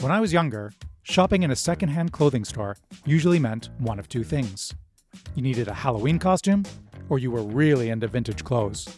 [0.00, 0.72] When I was younger,
[1.02, 4.74] shopping in a secondhand clothing store usually meant one of two things.
[5.34, 6.64] You needed a Halloween costume,
[7.10, 8.88] or you were really into vintage clothes.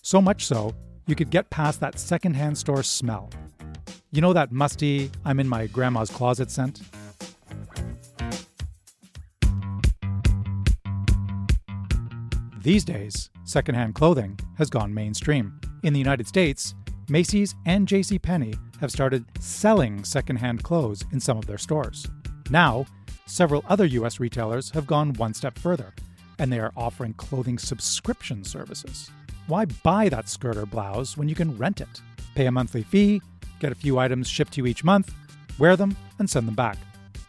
[0.00, 0.74] So much so,
[1.06, 3.28] you could get past that secondhand store smell.
[4.12, 6.80] You know that musty, I'm in my grandma's closet scent?
[12.62, 15.60] These days, secondhand clothing has gone mainstream.
[15.82, 16.74] In the United States,
[17.10, 22.06] Macy's and JCPenney have started selling secondhand clothes in some of their stores.
[22.50, 22.86] Now,
[23.26, 25.94] several other US retailers have gone one step further,
[26.38, 29.10] and they are offering clothing subscription services.
[29.46, 32.00] Why buy that skirt or blouse when you can rent it?
[32.34, 33.22] Pay a monthly fee,
[33.60, 35.14] get a few items shipped to you each month,
[35.58, 36.78] wear them, and send them back.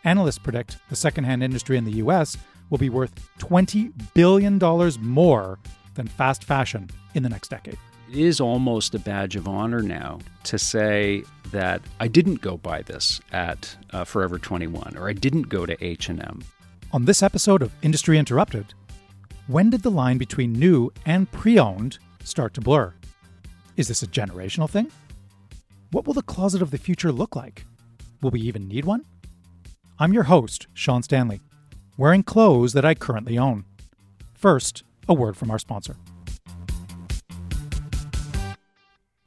[0.04, 2.38] Analysts predict the secondhand industry in the US
[2.70, 4.58] will be worth $20 billion
[5.02, 5.60] more
[5.96, 7.78] than fast fashion in the next decade.
[8.10, 12.82] It is almost a badge of honor now to say that I didn't go buy
[12.82, 16.42] this at uh, Forever 21 or I didn't go to H&M.
[16.94, 18.74] On this episode of Industry Interrupted,
[19.48, 22.94] when did the line between new and pre-owned start to blur?
[23.76, 24.90] Is this a generational thing?
[25.92, 27.66] What will the closet of the future look like?
[28.22, 29.06] Will we even need one?
[30.00, 31.42] I'm your host, Sean Stanley,
[31.98, 33.66] wearing clothes that I currently own.
[34.34, 35.98] First, a word from our sponsor.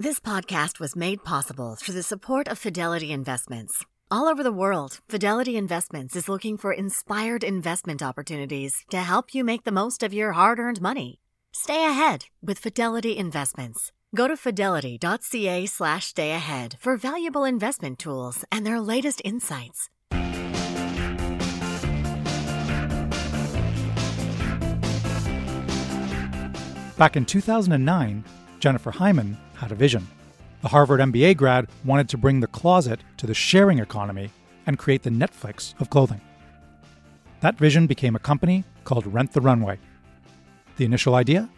[0.00, 3.84] This podcast was made possible through the support of Fidelity Investments.
[4.10, 9.44] All over the world, Fidelity Investments is looking for inspired investment opportunities to help you
[9.44, 11.20] make the most of your hard earned money.
[11.52, 13.92] Stay ahead with Fidelity Investments.
[14.14, 19.90] Go to fidelity.ca slash stay ahead for valuable investment tools and their latest insights.
[26.96, 28.24] Back in 2009,
[28.60, 30.08] Jennifer Hyman had a vision.
[30.62, 34.30] The Harvard MBA grad wanted to bring the closet to the sharing economy
[34.66, 36.20] and create the Netflix of clothing.
[37.40, 39.78] That vision became a company called Rent the Runway.
[40.76, 41.48] The initial idea?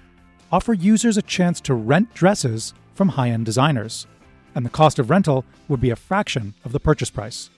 [0.51, 4.07] Offer users a chance to rent dresses from high end designers,
[4.55, 7.51] and the cost of rental would be a fraction of the purchase price.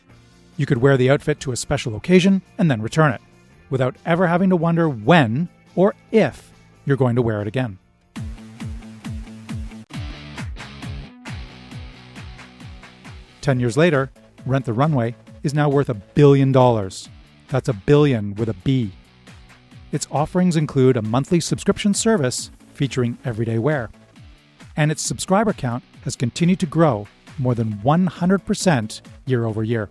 [0.57, 3.21] You could wear the outfit to a special occasion and then return it,
[3.71, 6.53] without ever having to wonder when or if
[6.85, 7.79] you're going to wear it again.
[13.45, 14.11] Ten years later,
[14.47, 17.11] Rent the Runway is now worth a billion dollars.
[17.49, 18.93] That's a billion with a B.
[19.93, 23.91] Its offerings include a monthly subscription service featuring everyday wear.
[24.79, 27.07] And its subscriber count has continued to grow
[27.37, 29.91] more than 100% year over year.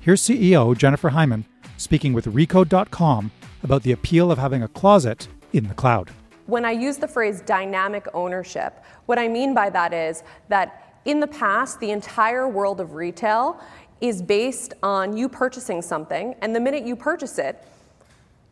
[0.00, 1.44] Here's CEO Jennifer Hyman
[1.76, 3.30] speaking with Recode.com
[3.62, 6.10] about the appeal of having a closet in the cloud.
[6.46, 11.20] When I use the phrase dynamic ownership, what I mean by that is that in
[11.20, 13.60] the past, the entire world of retail
[14.00, 17.64] is based on you purchasing something, and the minute you purchase it,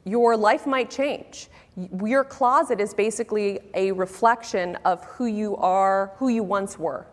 [0.04, 1.48] your life might change.
[2.04, 7.06] Your closet is basically a reflection of who you are, who you once were.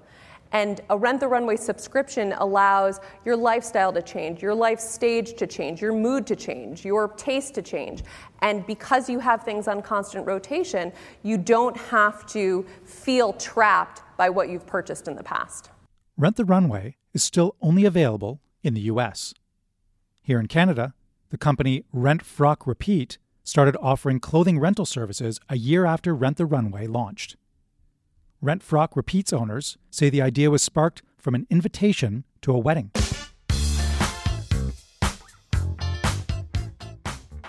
[0.53, 5.47] And a Rent the Runway subscription allows your lifestyle to change, your life stage to
[5.47, 8.03] change, your mood to change, your taste to change.
[8.41, 10.93] And because you have things on constant rotation,
[11.23, 15.69] you don't have to feel trapped by what you've purchased in the past.
[16.17, 19.33] Rent the Runway is still only available in the US.
[20.21, 20.93] Here in Canada,
[21.29, 26.45] the company Rent Frock Repeat started offering clothing rental services a year after Rent the
[26.45, 27.35] Runway launched.
[28.41, 32.91] Rent Frock Repeat's owners say the idea was sparked from an invitation to a wedding.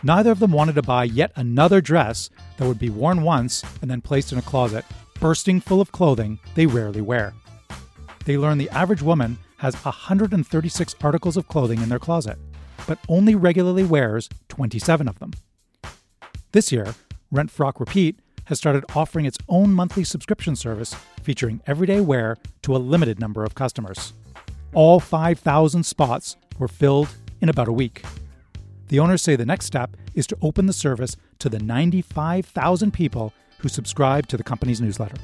[0.03, 3.91] Neither of them wanted to buy yet another dress that would be worn once and
[3.91, 4.85] then placed in a closet,
[5.25, 7.33] bursting full of clothing they rarely wear.
[8.27, 12.37] They learned the average woman has 136 articles of clothing in their closet,
[12.87, 15.31] but only regularly wears 27 of them.
[16.53, 16.95] This year,
[17.31, 22.77] Rent Frock Repeat has started offering its own monthly subscription service featuring everyday wear to
[22.77, 24.13] a limited number of customers.
[24.75, 27.09] All 5,000 spots were filled
[27.41, 28.05] in about a week.
[28.89, 33.33] The owners say the next step is to open the service to the 95,000 people
[33.65, 35.17] who subscribe to the company's newsletter.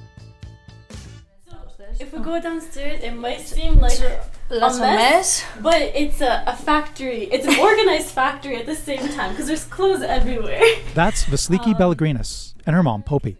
[2.00, 3.98] If we go downstairs, it might seem like
[4.48, 5.44] That's a a mess, mess.
[5.60, 7.24] but it's a, a factory.
[7.24, 10.62] It's an organized factory at the same time because there's clothes everywhere.
[10.94, 13.36] That's Vasiliki um, Belegrinis and her mom, Popey.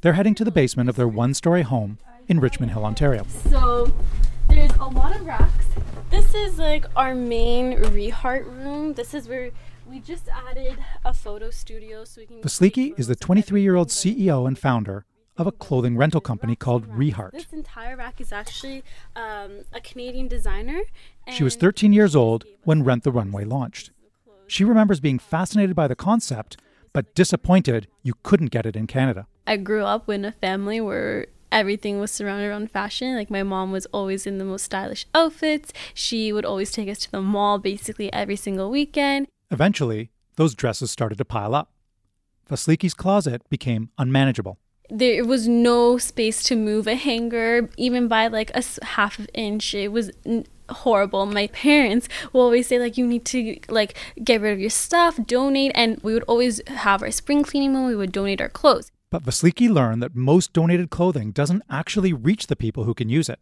[0.00, 3.24] They're heading to the basement of their one story home in Richmond Hill, Ontario.
[3.48, 3.92] So
[4.48, 5.66] there's a lot of racks.
[6.10, 8.94] This is like our main reheart room.
[8.94, 9.50] This is where
[9.88, 12.42] we just added a photo studio so we can.
[12.42, 15.04] Vasiliki is the 23 year old CEO and founder
[15.36, 17.32] of a clothing rental company called Reheart.
[17.32, 18.82] This entire rack is actually
[19.16, 20.80] um, a Canadian designer.
[21.30, 23.90] She was 13 years old when Rent the Runway launched.
[24.46, 26.56] She remembers being fascinated by the concept,
[26.92, 29.26] but disappointed you couldn't get it in Canada.
[29.46, 33.14] I grew up in a family where everything was surrounded around fashion.
[33.14, 35.72] Like my mom was always in the most stylish outfits.
[35.94, 39.28] She would always take us to the mall basically every single weekend.
[39.50, 41.72] Eventually, those dresses started to pile up.
[42.50, 44.58] Vasiliki's closet became unmanageable.
[44.90, 49.74] There was no space to move a hanger, even by like a half inch.
[49.74, 50.10] It was
[50.70, 51.26] horrible.
[51.26, 55.18] My parents will always say like you need to like get rid of your stuff,
[55.26, 58.90] donate, and we would always have our spring cleaning when we would donate our clothes.
[59.10, 63.28] But Vasiliki learned that most donated clothing doesn't actually reach the people who can use
[63.28, 63.40] it.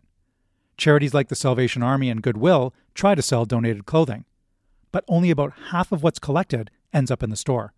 [0.76, 4.24] Charities like the Salvation Army and Goodwill try to sell donated clothing,
[4.96, 7.74] but only about half of what's collected ends up in the store,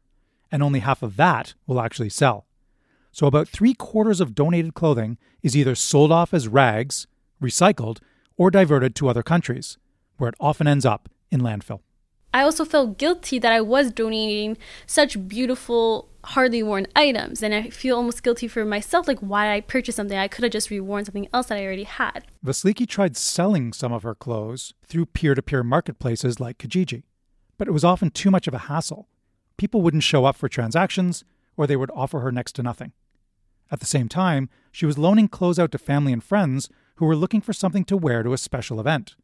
[0.52, 2.46] and only half of that will actually sell.
[3.10, 7.08] So about three quarters of donated clothing is either sold off as rags,
[7.42, 7.98] recycled,
[8.36, 9.78] or diverted to other countries,
[10.16, 11.80] where it often ends up in landfill.
[12.32, 17.42] I also felt guilty that I was donating such beautiful, hardly worn items.
[17.42, 19.08] And I feel almost guilty for myself.
[19.08, 20.18] Like, why I purchased something?
[20.18, 22.26] I could have just reworn something else that I already had.
[22.44, 27.04] Vasiliki tried selling some of her clothes through peer to peer marketplaces like Kijiji,
[27.56, 29.08] but it was often too much of a hassle.
[29.56, 31.24] People wouldn't show up for transactions,
[31.56, 32.92] or they would offer her next to nothing.
[33.70, 37.16] At the same time, she was loaning clothes out to family and friends who were
[37.16, 39.16] looking for something to wear to a special event.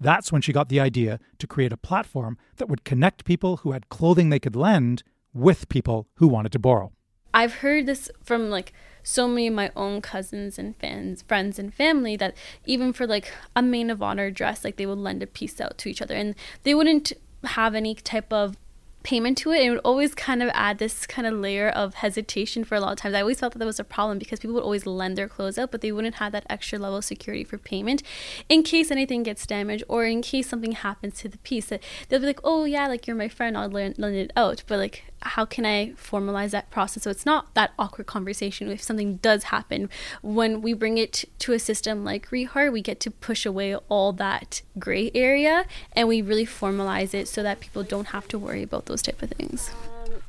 [0.00, 3.72] That's when she got the idea to create a platform that would connect people who
[3.72, 5.02] had clothing they could lend
[5.34, 6.92] with people who wanted to borrow.
[7.32, 11.72] I've heard this from like so many of my own cousins and fans, friends and
[11.72, 15.26] family that even for like a maid of honor dress, like they would lend a
[15.26, 17.12] piece out to each other and they wouldn't
[17.44, 18.56] have any type of
[19.02, 21.94] payment to it, and it would always kind of add this kind of layer of
[21.94, 23.14] hesitation for a lot of times.
[23.14, 25.58] I always felt that that was a problem because people would always lend their clothes
[25.58, 28.02] out, but they wouldn't have that extra level of security for payment
[28.48, 31.66] in case anything gets damaged or in case something happens to the piece.
[31.66, 34.64] That they'll be like, "Oh yeah, like you're my friend, I'll lend, lend it out,"
[34.66, 38.82] but like how can I formalize that process so it's not that awkward conversation if
[38.82, 39.88] something does happen?
[40.22, 44.12] When we bring it to a system like Reheart, we get to push away all
[44.14, 48.62] that gray area and we really formalize it so that people don't have to worry
[48.62, 49.70] about those type of things.
[50.06, 50.22] Um,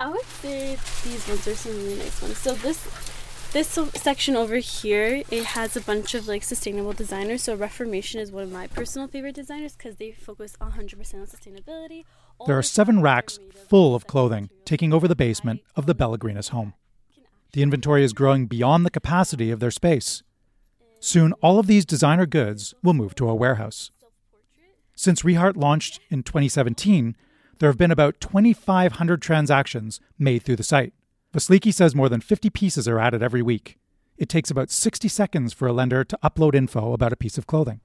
[0.00, 2.38] I would say these ones are some really nice ones.
[2.38, 2.86] So this
[3.52, 8.30] this section over here it has a bunch of like sustainable designers so reformation is
[8.30, 12.04] one of my personal favorite designers because they focus 100% on sustainability
[12.46, 16.74] there are seven racks full of clothing taking over the basement of the Belegrinis home.
[17.52, 20.22] The inventory is growing beyond the capacity of their space.
[21.00, 23.90] Soon, all of these designer goods will move to a warehouse.
[24.94, 27.16] Since Reheart launched in 2017,
[27.58, 30.92] there have been about 2,500 transactions made through the site.
[31.34, 33.78] Vasiliki says more than 50 pieces are added every week.
[34.16, 37.46] It takes about 60 seconds for a lender to upload info about a piece of
[37.46, 37.80] clothing.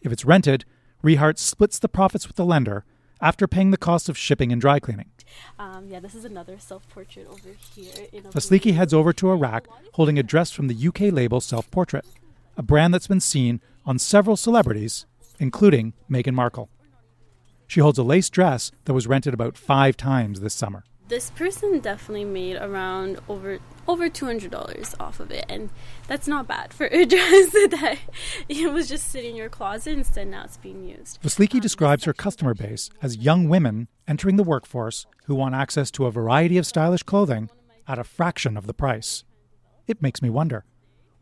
[0.00, 0.64] If it's rented,
[1.02, 2.84] Reheart splits the profits with the lender
[3.20, 5.10] after paying the cost of shipping and dry cleaning.
[5.58, 7.92] Um, yeah, this is another self portrait over here.
[8.32, 12.06] Vasiliki heads over to a rack holding a dress from the UK label Self Portrait,
[12.56, 15.04] a brand that's been seen on several celebrities,
[15.38, 16.70] including Meghan Markle.
[17.66, 21.80] She holds a lace dress that was rented about five times this summer this person
[21.80, 25.70] definitely made around over over two hundred dollars off of it, and
[26.06, 27.98] that's not bad for a dress that
[28.48, 29.92] it was just sitting in your closet.
[29.92, 31.20] Instead, now it's being used.
[31.22, 35.90] Vasiliki um, describes her customer base as young women entering the workforce who want access
[35.90, 37.50] to a variety of stylish clothing
[37.86, 39.24] at a fraction of the price.
[39.86, 40.64] It makes me wonder,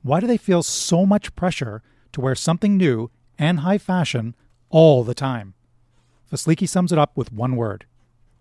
[0.03, 4.35] why do they feel so much pressure to wear something new and high fashion
[4.71, 5.55] all the time?
[6.33, 7.87] Vasiliki sums it up with one word: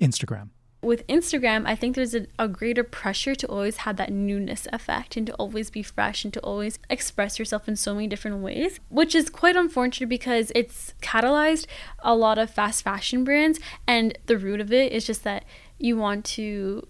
[0.01, 0.49] Instagram
[0.85, 5.17] with Instagram, I think there's a, a, greater pressure to always have that newness effect
[5.17, 8.79] and to always be fresh and to always express yourself in so many different ways,
[8.89, 11.65] which is quite unfortunate because it's catalyzed
[11.99, 13.59] a lot of fast fashion brands.
[13.87, 15.43] And the root of it is just that
[15.77, 16.87] you want to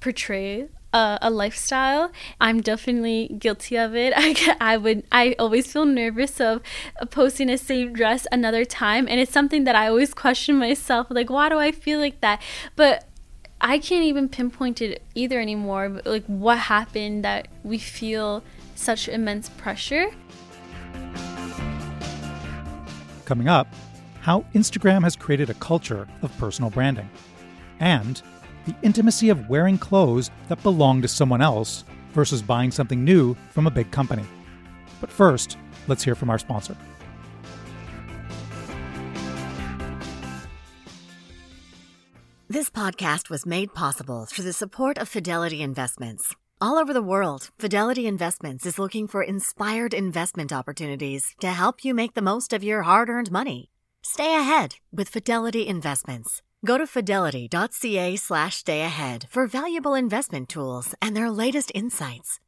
[0.00, 2.10] portray a, lifestyle.
[2.40, 4.12] I'm definitely guilty of it.
[4.16, 6.62] I, I would I always feel nervous of
[7.10, 11.28] posting a same dress another time and it's something that I always question myself like
[11.30, 12.40] why do I feel like that?
[12.76, 13.06] But
[13.60, 16.00] I can't even pinpoint it either anymore.
[16.04, 18.42] Like what happened that we feel
[18.74, 20.10] such immense pressure.
[23.24, 23.66] Coming up,
[24.20, 27.08] how Instagram has created a culture of personal branding,
[27.80, 28.22] and
[28.66, 33.66] the intimacy of wearing clothes that belong to someone else versus buying something new from
[33.66, 34.24] a big company.
[35.00, 35.56] But first,
[35.88, 36.76] let's hear from our sponsor.
[42.76, 46.34] Podcast was made possible through the support of Fidelity Investments.
[46.60, 51.94] All over the world, Fidelity Investments is looking for inspired investment opportunities to help you
[51.94, 53.70] make the most of your hard earned money.
[54.02, 56.42] Stay ahead with Fidelity Investments.
[56.66, 62.40] Go to fidelity.ca slash stay ahead for valuable investment tools and their latest insights.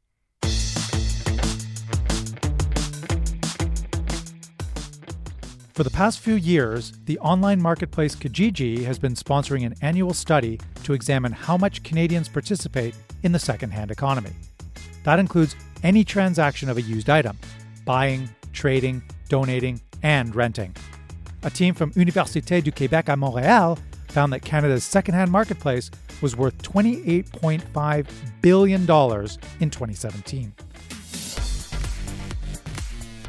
[5.78, 10.58] For the past few years, the online marketplace Kijiji has been sponsoring an annual study
[10.82, 14.32] to examine how much Canadians participate in the secondhand economy.
[15.04, 15.54] That includes
[15.84, 17.38] any transaction of a used item
[17.84, 20.74] buying, trading, donating, and renting.
[21.44, 26.60] A team from Université du Québec à Montréal found that Canada's secondhand marketplace was worth
[26.60, 28.06] $28.5
[28.42, 30.52] billion in 2017.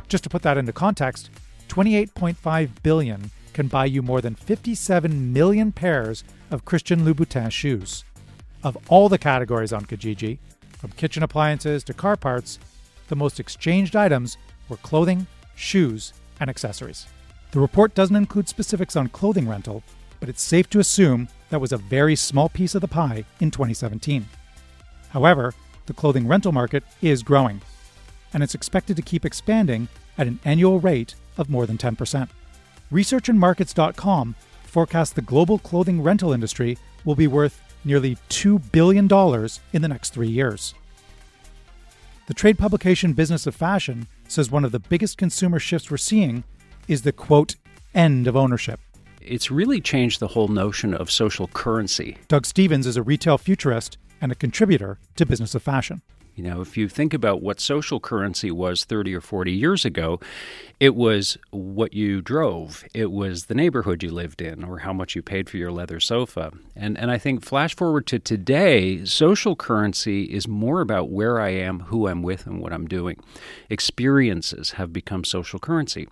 [0.07, 1.29] Just to put that into context,
[1.69, 8.03] 28.5 billion can buy you more than 57 million pairs of Christian Louboutin shoes.
[8.63, 10.39] Of all the categories on Kijiji,
[10.77, 12.59] from kitchen appliances to car parts,
[13.07, 17.07] the most exchanged items were clothing, shoes, and accessories.
[17.51, 19.83] The report doesn't include specifics on clothing rental,
[20.19, 23.51] but it's safe to assume that was a very small piece of the pie in
[23.51, 24.25] 2017.
[25.09, 25.53] However,
[25.85, 27.61] the clothing rental market is growing,
[28.33, 32.29] and it's expected to keep expanding at an annual rate of more than 10%.
[32.91, 39.05] ResearchandMarkets.com forecasts the global clothing rental industry will be worth nearly $2 billion
[39.73, 40.73] in the next three years.
[42.27, 46.43] The trade publication Business of Fashion says one of the biggest consumer shifts we're seeing
[46.87, 47.55] is the quote,
[47.95, 48.79] end of ownership.
[49.21, 52.17] It's really changed the whole notion of social currency.
[52.27, 56.01] Doug Stevens is a retail futurist and a contributor to Business of Fashion.
[56.35, 60.19] You know, if you think about what social currency was 30 or 40 years ago,
[60.79, 65.15] it was what you drove, it was the neighborhood you lived in, or how much
[65.15, 66.51] you paid for your leather sofa.
[66.75, 71.49] And, and I think, flash forward to today, social currency is more about where I
[71.49, 73.17] am, who I'm with, and what I'm doing.
[73.69, 76.07] Experiences have become social currency.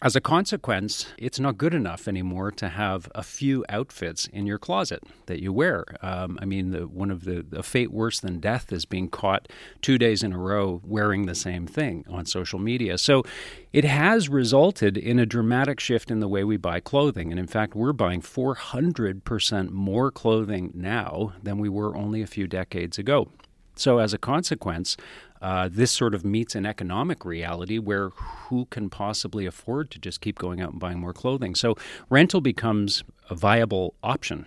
[0.00, 4.58] As a consequence, it's not good enough anymore to have a few outfits in your
[4.58, 5.84] closet that you wear.
[6.00, 9.48] Um, I mean, the, one of the, the fate worse than death is being caught
[9.82, 12.96] two days in a row wearing the same thing on social media.
[12.96, 13.22] So
[13.72, 17.30] it has resulted in a dramatic shift in the way we buy clothing.
[17.30, 22.46] And in fact, we're buying 400% more clothing now than we were only a few
[22.46, 23.28] decades ago.
[23.74, 24.98] So, as a consequence,
[25.42, 30.20] uh, this sort of meets an economic reality where who can possibly afford to just
[30.20, 31.56] keep going out and buying more clothing?
[31.56, 31.76] So
[32.08, 34.46] rental becomes a viable option.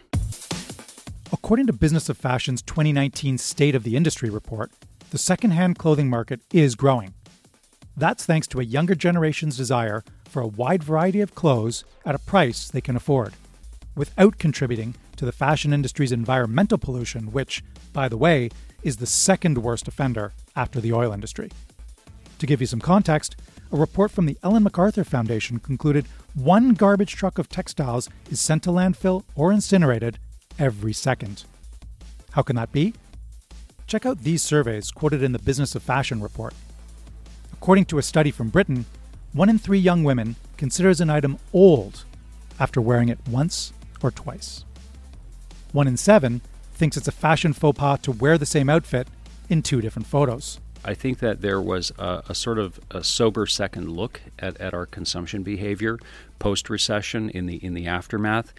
[1.34, 4.72] According to Business of Fashion's 2019 State of the Industry report,
[5.12, 7.14] the secondhand clothing market is growing.
[7.98, 12.20] That's thanks to a younger generation's desire for a wide variety of clothes at a
[12.20, 13.34] price they can afford,
[13.96, 18.50] without contributing to the fashion industry's environmental pollution, which, by the way,
[18.86, 21.50] is the second worst offender after the oil industry.
[22.38, 23.36] To give you some context,
[23.72, 28.62] a report from the Ellen MacArthur Foundation concluded one garbage truck of textiles is sent
[28.64, 30.20] to landfill or incinerated
[30.60, 31.46] every second.
[32.34, 32.94] How can that be?
[33.88, 36.54] Check out these surveys quoted in the Business of Fashion report.
[37.54, 38.86] According to a study from Britain,
[39.34, 42.04] one in three young women considers an item old
[42.60, 43.74] after wearing it once
[44.04, 44.64] or twice.
[45.72, 46.42] One in seven
[46.76, 49.08] thinks it's a fashion faux pas to wear the same outfit
[49.50, 50.60] in two different photos.
[50.88, 54.76] I think that there was a, a, sort of a sober second look at, at
[54.76, 55.98] our consumption behavior
[56.38, 58.54] post recession in the in the aftermath.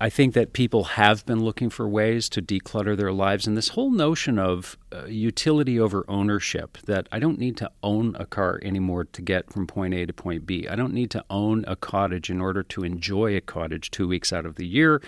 [0.00, 3.70] I think that people have been looking for ways to declutter their lives, and this
[3.70, 8.60] whole notion of uh, utility over ownership that I don't need to own a car
[8.62, 10.68] anymore to get from point A to point B.
[10.68, 14.32] I don't need to own a cottage in order to enjoy a cottage two weeks
[14.32, 15.02] out of the year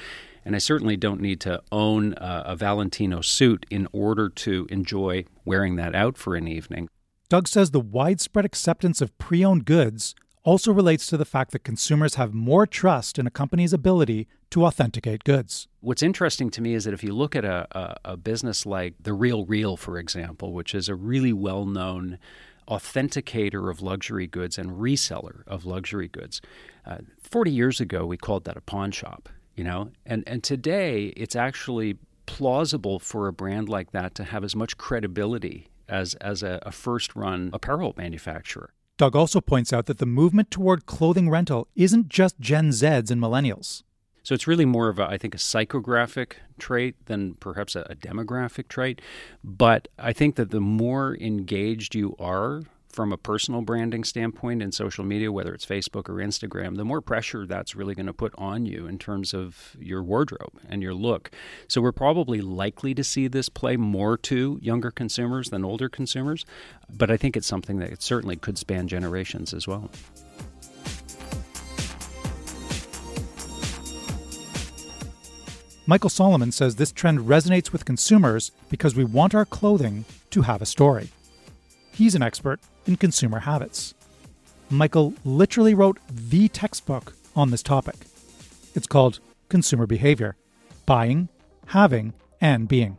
[0.46, 5.24] and I certainly don't need to own a, a Valentino suit in order to enjoy
[5.44, 6.88] wearing that out for an evening.
[7.28, 11.64] Doug says the widespread acceptance of pre owned goods also relates to the fact that
[11.64, 15.66] consumers have more trust in a company's ability to authenticate goods.
[15.80, 18.94] What's interesting to me is that if you look at a, a, a business like
[19.02, 22.20] The Real Real, for example, which is a really well known
[22.68, 26.40] authenticator of luxury goods and reseller of luxury goods,
[26.86, 29.90] uh, 40 years ago we called that a pawn shop you know?
[30.04, 34.76] And and today it's actually plausible for a brand like that to have as much
[34.76, 38.70] credibility as as a, a first run apparel manufacturer.
[38.98, 43.20] Doug also points out that the movement toward clothing rental isn't just gen z's and
[43.20, 43.82] millennials.
[44.22, 47.94] So it's really more of a, I think, a psychographic trait than perhaps a, a
[47.94, 49.00] demographic trait.
[49.44, 52.62] But I think that the more engaged you are
[52.96, 57.02] from a personal branding standpoint in social media, whether it's Facebook or Instagram, the more
[57.02, 60.94] pressure that's really going to put on you in terms of your wardrobe and your
[60.94, 61.30] look.
[61.68, 66.46] So we're probably likely to see this play more to younger consumers than older consumers,
[66.88, 69.90] but I think it's something that it certainly could span generations as well.
[75.86, 80.62] Michael Solomon says this trend resonates with consumers because we want our clothing to have
[80.62, 81.10] a story.
[81.96, 83.94] He's an expert in consumer habits.
[84.68, 87.94] Michael literally wrote the textbook on this topic.
[88.74, 90.36] It's called Consumer Behavior
[90.84, 91.30] Buying,
[91.68, 92.98] Having, and Being.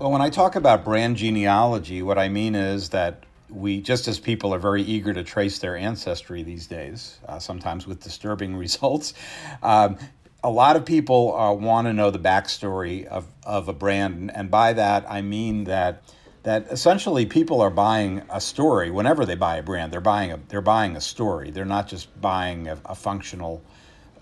[0.00, 4.18] Well, when I talk about brand genealogy, what I mean is that we, just as
[4.18, 9.14] people are very eager to trace their ancestry these days, uh, sometimes with disturbing results,
[9.62, 9.98] um,
[10.42, 14.32] a lot of people uh, want to know the backstory of, of a brand.
[14.34, 16.02] And by that, I mean that
[16.46, 19.92] that essentially people are buying a story whenever they buy a brand.
[19.92, 21.50] They're buying a they're buying a story.
[21.50, 23.64] They're not just buying a, a functional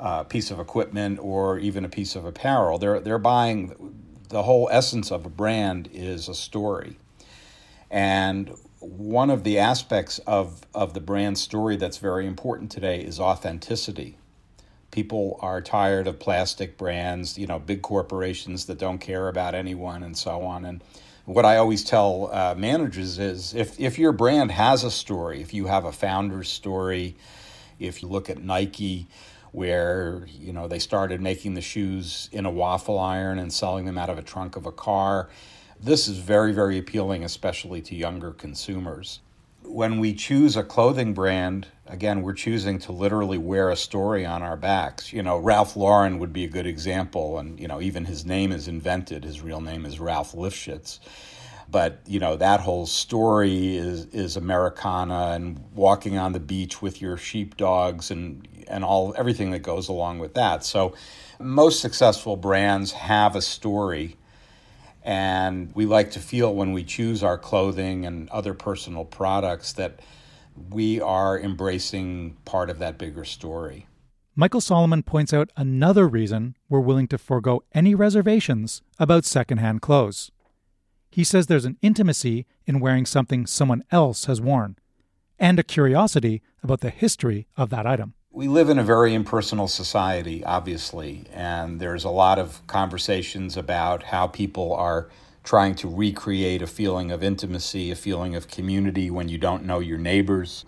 [0.00, 2.78] uh, piece of equipment or even a piece of apparel.
[2.78, 3.94] They're they're buying
[4.30, 6.96] the whole essence of a brand is a story,
[7.90, 13.20] and one of the aspects of of the brand story that's very important today is
[13.20, 14.16] authenticity.
[14.92, 20.02] People are tired of plastic brands, you know, big corporations that don't care about anyone
[20.02, 20.82] and so on and
[21.24, 25.54] what I always tell uh, managers is if, if your brand has a story, if
[25.54, 27.16] you have a founder's story,
[27.78, 29.06] if you look at Nike,
[29.52, 33.96] where you know they started making the shoes in a waffle iron and selling them
[33.96, 35.28] out of a trunk of a car,
[35.80, 39.20] this is very very appealing, especially to younger consumers
[39.74, 44.40] when we choose a clothing brand, again, we're choosing to literally wear a story on
[44.40, 45.12] our backs.
[45.12, 48.52] You know, Ralph Lauren would be a good example, and you know, even his name
[48.52, 49.24] is invented.
[49.24, 51.00] His real name is Ralph Lifshitz.
[51.68, 57.02] But you know that whole story is is Americana and walking on the beach with
[57.02, 60.64] your sheepdogs and and all everything that goes along with that.
[60.64, 60.94] So
[61.40, 64.18] most successful brands have a story
[65.04, 70.00] and we like to feel when we choose our clothing and other personal products that
[70.70, 73.86] we are embracing part of that bigger story.
[74.34, 80.32] Michael Solomon points out another reason we're willing to forego any reservations about secondhand clothes.
[81.10, 84.76] He says there's an intimacy in wearing something someone else has worn,
[85.38, 89.68] and a curiosity about the history of that item we live in a very impersonal
[89.68, 95.08] society, obviously, and there's a lot of conversations about how people are
[95.44, 99.78] trying to recreate a feeling of intimacy, a feeling of community when you don't know
[99.78, 100.64] your neighbors.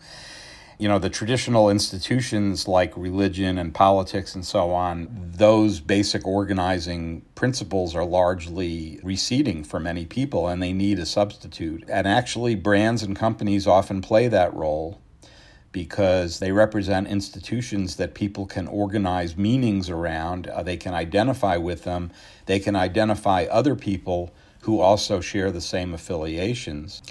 [0.78, 7.22] You know, the traditional institutions like religion and politics and so on, those basic organizing
[7.34, 11.82] principles are largely receding for many people and they need a substitute.
[11.88, 15.00] And actually, brands and companies often play that role
[15.76, 20.46] because they represent institutions that people can organize meanings around.
[20.46, 22.10] Uh, they can identify with them.
[22.46, 27.02] They can identify other people who also share the same affiliations.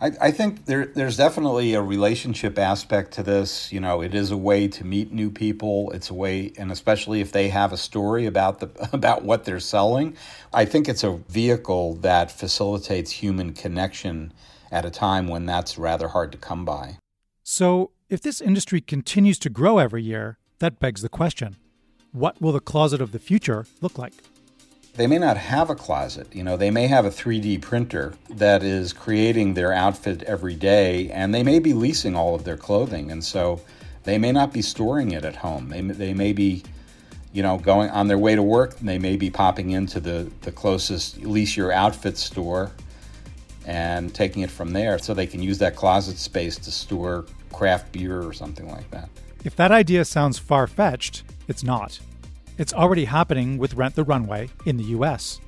[0.00, 3.70] I, think there, there's definitely a relationship aspect to this.
[3.70, 5.90] You know, it is a way to meet new people.
[5.92, 9.60] It's a way, and especially if they have a story about the about what they're
[9.60, 10.16] selling,
[10.52, 14.32] I think it's a vehicle that facilitates human connection
[14.72, 16.96] at a time when that's rather hard to come by.
[17.44, 21.56] So, if this industry continues to grow every year, that begs the question
[22.12, 24.12] what will the closet of the future look like?
[24.94, 26.32] They may not have a closet.
[26.34, 31.10] You know, they may have a 3D printer that is creating their outfit every day,
[31.10, 33.10] and they may be leasing all of their clothing.
[33.10, 33.60] And so
[34.04, 35.70] they may not be storing it at home.
[35.70, 36.62] They, they may be,
[37.32, 38.78] you know, going on their way to work.
[38.78, 42.70] And they may be popping into the, the closest Lease Your Outfit store
[43.66, 47.92] and taking it from there so they can use that closet space to store craft
[47.92, 49.08] beer or something like that.
[49.44, 51.98] If that idea sounds far fetched, it's not.
[52.58, 55.40] It's already happening with Rent the Runway in the US.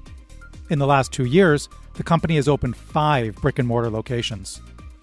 [0.71, 4.61] In the last two years, the company has opened five brick and mortar locations.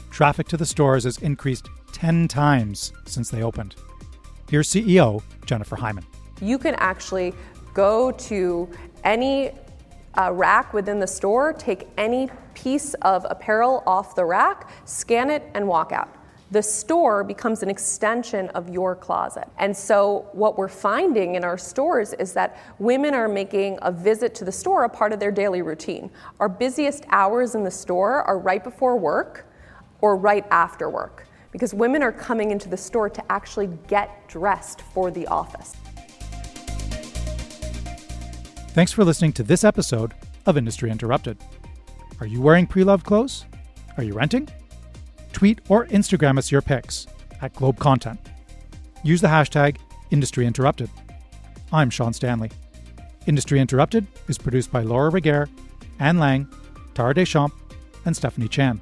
[0.10, 3.76] Traffic to the stores has increased 10 times since they opened.
[4.50, 6.06] Here's CEO Jennifer Hyman.
[6.42, 7.34] You can actually
[7.74, 8.70] go to
[9.04, 9.52] any
[10.18, 15.44] uh, rack within the store, take any piece of apparel off the rack, scan it,
[15.54, 16.16] and walk out.
[16.52, 19.48] The store becomes an extension of your closet.
[19.58, 24.36] And so, what we're finding in our stores is that women are making a visit
[24.36, 26.12] to the store a part of their daily routine.
[26.42, 29.46] Our busiest hours in the store are right before work
[30.02, 34.82] or right after work because women are coming into the store to actually get dressed
[34.82, 35.76] for the office.
[38.74, 40.14] Thanks for listening to this episode
[40.46, 41.38] of Industry Interrupted.
[42.20, 43.46] Are you wearing pre loved clothes?
[43.98, 44.48] Are you renting?
[45.34, 47.08] tweet or Instagram us your picks
[47.42, 48.20] at Globe Content.
[49.04, 49.78] Use the hashtag
[50.12, 50.90] Industry Interrupted.
[51.74, 52.52] I'm Sean Stanley.
[53.26, 55.50] Industry Interrupted is produced by Laura Reguer,
[56.00, 56.48] Anne Lang,
[56.94, 57.56] Tara Deschamps,
[58.06, 58.80] and Stephanie Chan.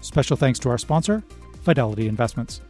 [0.00, 1.22] Special thanks to our sponsor,
[1.62, 2.60] Fidelity Investments.